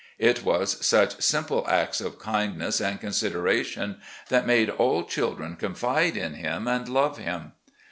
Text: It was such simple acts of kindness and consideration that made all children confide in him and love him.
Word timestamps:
It 0.17 0.43
was 0.43 0.83
such 0.83 1.21
simple 1.21 1.63
acts 1.69 2.01
of 2.01 2.17
kindness 2.17 2.81
and 2.81 2.99
consideration 2.99 3.99
that 4.29 4.47
made 4.47 4.71
all 4.71 5.03
children 5.03 5.55
confide 5.55 6.17
in 6.17 6.33
him 6.33 6.67
and 6.67 6.89
love 6.89 7.19
him. 7.19 7.51